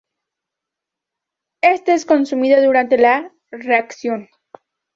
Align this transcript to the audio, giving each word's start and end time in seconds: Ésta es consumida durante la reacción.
Ésta 1.61 1.93
es 1.93 2.07
consumida 2.07 2.59
durante 2.63 2.97
la 2.97 3.31
reacción. 3.51 4.27